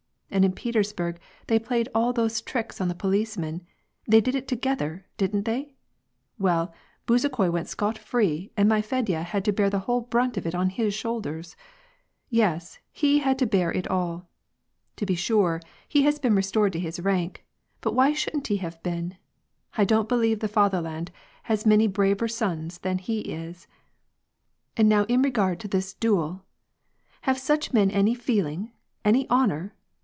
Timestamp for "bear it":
13.45-13.89